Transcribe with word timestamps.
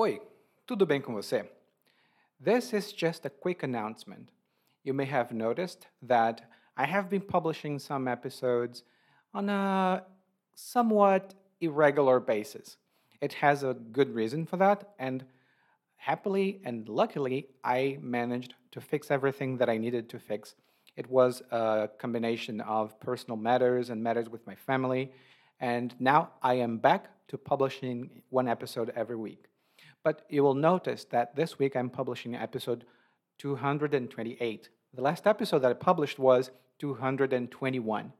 Oi, 0.00 0.22
tudo 0.64 0.86
bem 0.86 1.00
com 1.00 1.12
você? 1.12 1.44
This 2.40 2.72
is 2.72 2.92
just 2.92 3.26
a 3.26 3.30
quick 3.30 3.64
announcement. 3.64 4.30
You 4.84 4.94
may 4.94 5.06
have 5.06 5.34
noticed 5.34 5.88
that 6.02 6.42
I 6.76 6.86
have 6.86 7.10
been 7.10 7.20
publishing 7.20 7.80
some 7.80 8.06
episodes 8.06 8.84
on 9.34 9.50
a 9.50 10.04
somewhat 10.54 11.34
irregular 11.60 12.20
basis. 12.20 12.76
It 13.20 13.32
has 13.32 13.64
a 13.64 13.74
good 13.74 14.14
reason 14.14 14.46
for 14.46 14.56
that, 14.58 14.94
and 15.00 15.24
happily 15.96 16.60
and 16.64 16.88
luckily, 16.88 17.48
I 17.64 17.98
managed 18.00 18.54
to 18.70 18.80
fix 18.80 19.10
everything 19.10 19.56
that 19.56 19.68
I 19.68 19.78
needed 19.78 20.08
to 20.10 20.20
fix. 20.20 20.54
It 20.96 21.10
was 21.10 21.42
a 21.50 21.88
combination 21.98 22.60
of 22.60 23.00
personal 23.00 23.36
matters 23.36 23.90
and 23.90 24.00
matters 24.00 24.28
with 24.28 24.46
my 24.46 24.54
family, 24.54 25.10
and 25.58 25.92
now 25.98 26.34
I 26.40 26.54
am 26.54 26.78
back 26.78 27.10
to 27.30 27.36
publishing 27.36 28.22
one 28.30 28.46
episode 28.46 28.92
every 28.94 29.16
week. 29.16 29.46
But 30.04 30.24
you 30.28 30.42
will 30.42 30.54
notice 30.54 31.04
that 31.06 31.36
this 31.36 31.58
week 31.58 31.76
I'm 31.76 31.90
publishing 31.90 32.34
episode 32.34 32.84
228. 33.38 34.68
The 34.94 35.02
last 35.02 35.26
episode 35.26 35.60
that 35.60 35.70
I 35.70 35.74
published 35.74 36.18
was 36.18 36.50
221. 36.78 38.12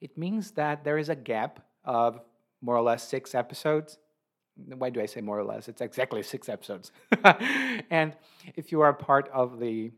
It 0.00 0.18
means 0.18 0.52
that 0.52 0.84
there 0.84 0.98
is 0.98 1.08
a 1.08 1.16
gap 1.16 1.60
of 1.84 2.20
more 2.60 2.76
or 2.76 2.82
less 2.82 3.06
six 3.06 3.34
episodes. 3.34 3.98
Why 4.56 4.90
do 4.90 5.00
I 5.00 5.06
say 5.06 5.20
more 5.20 5.38
or 5.38 5.44
less? 5.44 5.68
It's 5.68 5.80
exactly 5.80 6.22
six 6.22 6.48
episodes. 6.48 6.92
and 7.90 8.16
if 8.54 8.70
you 8.70 8.80
are 8.80 8.92
part 8.92 9.28
of 9.32 9.58
the 9.58 9.92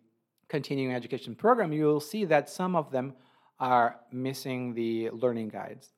continuing 0.49 0.95
education 0.95 1.35
program, 1.35 1.73
you 1.73 1.85
will 1.85 2.01
see 2.01 2.25
that 2.25 2.49
some 2.49 2.75
of 2.75 2.91
them 2.91 3.15
are 3.61 3.97
missing 4.11 4.75
the 4.75 5.11
learning 5.11 5.49
guides. 5.49 5.91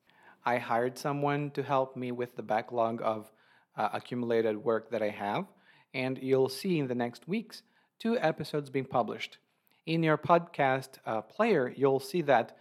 I 0.45 0.57
hired 0.57 0.97
someone 0.97 1.51
to 1.51 1.63
help 1.63 1.95
me 1.95 2.11
with 2.11 2.35
the 2.35 2.43
backlog 2.43 3.01
of 3.03 3.31
uh, 3.79 3.89
accumulated 3.93 4.57
work 4.57 4.91
that 4.91 5.01
I 5.01 5.09
have, 5.09 5.45
and 5.93 6.19
you'll 6.21 6.49
see 6.49 6.77
in 6.79 6.87
the 6.87 6.95
next 6.95 7.27
weeks 7.27 7.63
two 7.97 8.19
episodes 8.19 8.69
being 8.69 8.85
published. 8.85 9.37
In 9.85 10.03
your 10.03 10.17
podcast 10.17 10.99
uh, 11.05 11.21
player, 11.21 11.73
you'll 11.75 12.01
see 12.01 12.21
that 12.23 12.57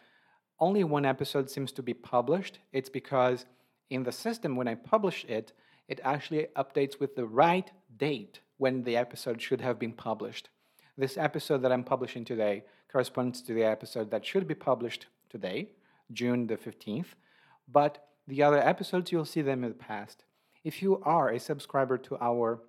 only 0.60 0.84
one 0.84 1.04
episode 1.04 1.50
seems 1.50 1.72
to 1.72 1.82
be 1.82 1.92
published. 1.92 2.60
It's 2.72 2.88
because 2.88 3.46
in 3.90 4.04
the 4.04 4.12
system, 4.12 4.54
when 4.54 4.68
I 4.68 4.76
publish 4.76 5.24
it, 5.24 5.52
it 5.88 6.00
actually 6.04 6.46
updates 6.56 7.00
with 7.00 7.16
the 7.16 7.26
right 7.26 7.70
date 7.96 8.40
when 8.58 8.84
the 8.84 8.96
episode 8.96 9.42
should 9.42 9.60
have 9.60 9.78
been 9.78 9.92
published. 9.92 10.50
This 10.96 11.16
episode 11.16 11.62
that 11.62 11.72
I'm 11.72 11.84
publishing 11.84 12.24
today 12.24 12.64
corresponds 12.90 13.42
to 13.42 13.54
the 13.54 13.64
episode 13.64 14.10
that 14.12 14.24
should 14.24 14.46
be 14.46 14.54
published 14.54 15.06
today, 15.30 15.70
June 16.12 16.46
the 16.46 16.56
15th, 16.56 17.14
but 17.66 18.08
the 18.26 18.42
other 18.42 18.58
episodes, 18.58 19.10
you'll 19.10 19.24
see 19.24 19.42
them 19.42 19.64
in 19.64 19.70
the 19.70 19.76
past. 19.76 20.24
If 20.68 20.82
you 20.82 21.00
are 21.02 21.30
a 21.30 21.40
subscriber 21.40 21.96
to 21.96 22.18
our 22.20 22.60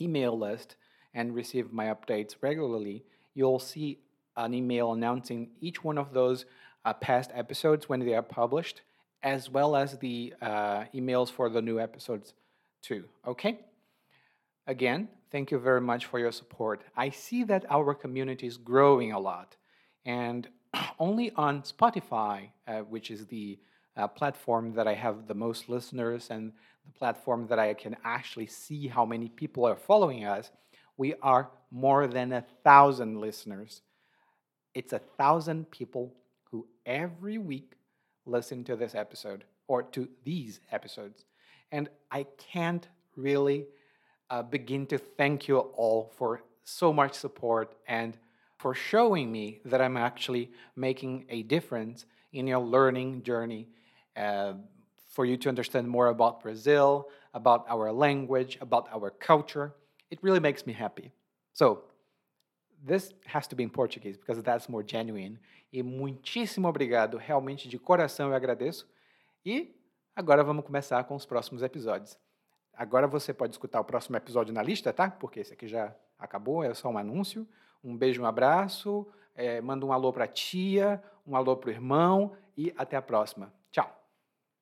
email 0.00 0.36
list 0.36 0.74
and 1.14 1.32
receive 1.32 1.72
my 1.72 1.86
updates 1.94 2.34
regularly, 2.40 3.04
you'll 3.34 3.60
see 3.60 4.00
an 4.36 4.52
email 4.52 4.92
announcing 4.92 5.50
each 5.60 5.84
one 5.84 5.96
of 5.96 6.12
those 6.12 6.44
uh, 6.84 6.92
past 6.94 7.30
episodes 7.32 7.88
when 7.88 8.00
they 8.00 8.14
are 8.14 8.28
published, 8.40 8.80
as 9.22 9.48
well 9.48 9.76
as 9.76 9.96
the 9.98 10.34
uh, 10.42 10.86
emails 10.92 11.30
for 11.30 11.48
the 11.48 11.62
new 11.62 11.78
episodes 11.78 12.34
too. 12.82 13.04
Okay? 13.24 13.60
Again, 14.66 15.06
thank 15.30 15.52
you 15.52 15.60
very 15.60 15.80
much 15.80 16.06
for 16.06 16.18
your 16.18 16.32
support. 16.32 16.82
I 16.96 17.10
see 17.10 17.44
that 17.44 17.64
our 17.70 17.94
community 17.94 18.48
is 18.48 18.56
growing 18.56 19.12
a 19.12 19.20
lot, 19.20 19.54
and 20.04 20.48
only 20.98 21.30
on 21.36 21.62
Spotify, 21.62 22.48
uh, 22.66 22.80
which 22.80 23.12
is 23.12 23.26
the 23.26 23.60
uh, 23.96 24.06
platform 24.08 24.74
that 24.74 24.86
I 24.86 24.94
have 24.94 25.26
the 25.26 25.34
most 25.34 25.68
listeners 25.68 26.28
and 26.30 26.52
the 26.84 26.92
platform 26.92 27.46
that 27.48 27.58
I 27.58 27.74
can 27.74 27.96
actually 28.04 28.46
see 28.46 28.86
how 28.86 29.04
many 29.04 29.28
people 29.28 29.66
are 29.66 29.76
following 29.76 30.24
us, 30.24 30.50
we 30.96 31.14
are 31.22 31.50
more 31.70 32.06
than 32.06 32.32
a 32.32 32.44
thousand 32.62 33.20
listeners. 33.20 33.82
It's 34.74 34.92
a 34.92 34.98
thousand 34.98 35.70
people 35.70 36.12
who 36.50 36.66
every 36.84 37.38
week 37.38 37.72
listen 38.26 38.64
to 38.64 38.76
this 38.76 38.94
episode 38.94 39.44
or 39.68 39.82
to 39.82 40.08
these 40.24 40.60
episodes. 40.70 41.24
And 41.72 41.88
I 42.10 42.26
can't 42.38 42.86
really 43.16 43.66
uh, 44.30 44.42
begin 44.42 44.86
to 44.86 44.98
thank 44.98 45.48
you 45.48 45.58
all 45.58 46.12
for 46.16 46.42
so 46.64 46.92
much 46.92 47.14
support 47.14 47.74
and 47.88 48.16
for 48.58 48.74
showing 48.74 49.30
me 49.30 49.60
that 49.64 49.80
I'm 49.80 49.96
actually 49.96 50.50
making 50.74 51.26
a 51.28 51.42
difference 51.42 52.06
in 52.32 52.46
your 52.46 52.58
learning 52.58 53.22
journey 53.22 53.68
uh, 54.16 54.54
for 55.08 55.24
you 55.24 55.36
to 55.36 55.48
understand 55.48 55.88
more 55.88 56.08
about 56.08 56.42
Brazil, 56.42 57.08
about 57.32 57.64
our 57.68 57.92
language, 57.92 58.58
about 58.60 58.88
our 58.92 59.10
culture. 59.10 59.72
It 60.10 60.18
really 60.22 60.40
makes 60.40 60.66
me 60.66 60.72
happy. 60.72 61.12
So, 61.52 61.84
this 62.84 63.12
has 63.26 63.46
to 63.48 63.56
be 63.56 63.62
in 63.62 63.70
Portuguese 63.70 64.16
because 64.16 64.42
that's 64.42 64.68
more 64.68 64.82
genuine. 64.82 65.38
E 65.72 65.82
muitíssimo 65.82 66.68
obrigado, 66.68 67.16
realmente 67.16 67.68
de 67.68 67.78
coração 67.78 68.28
eu 68.28 68.34
agradeço. 68.34 68.86
E 69.44 69.74
agora 70.14 70.44
vamos 70.44 70.64
começar 70.64 71.02
com 71.04 71.14
os 71.14 71.26
próximos 71.26 71.62
episódios. 71.62 72.18
Agora 72.74 73.06
você 73.06 73.32
pode 73.32 73.54
escutar 73.54 73.80
o 73.80 73.84
próximo 73.84 74.16
episódio 74.16 74.52
na 74.52 74.62
lista, 74.62 74.92
tá? 74.92 75.10
Porque 75.10 75.40
esse 75.40 75.54
aqui 75.54 75.66
já 75.66 75.94
acabou, 76.18 76.62
é 76.62 76.72
só 76.74 76.88
um 76.88 76.98
anúncio. 76.98 77.46
Um 77.82 77.96
beijo, 77.96 78.22
um 78.22 78.26
abraço, 78.26 79.06
é, 79.34 79.60
manda 79.60 79.86
um 79.86 79.92
alô 79.92 80.12
para 80.12 80.24
a 80.24 80.28
tia, 80.28 81.02
um 81.26 81.36
alô 81.36 81.56
para 81.56 81.68
o 81.68 81.72
irmão 81.72 82.36
e 82.56 82.72
até 82.76 82.96
a 82.96 83.02
próxima. 83.02 83.52